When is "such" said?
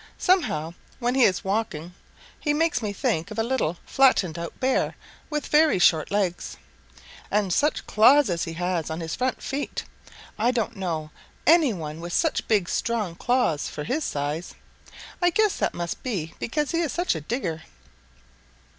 7.53-7.85, 12.13-12.47, 16.91-17.13